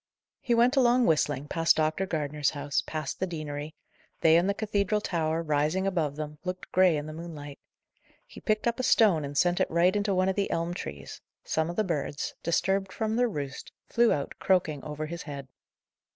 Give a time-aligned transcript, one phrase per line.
[0.39, 2.07] He went along whistling, past Dr.
[2.07, 3.75] Gardner's house, past the deanery;
[4.21, 7.59] they and the cathedral tower, rising above them, looked grey in the moonlight.
[8.25, 11.21] He picked up a stone and sent it right into one of the elm trees;
[11.43, 15.47] some of the birds, disturbed from their roost, flew out, croaking, over his head.